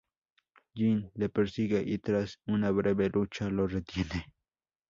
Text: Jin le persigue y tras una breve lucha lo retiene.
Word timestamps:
Jin 0.73 1.11
le 1.15 1.29
persigue 1.29 1.83
y 1.85 1.99
tras 1.99 2.39
una 2.47 2.71
breve 2.71 3.07
lucha 3.09 3.51
lo 3.51 3.67
retiene. 3.67 4.25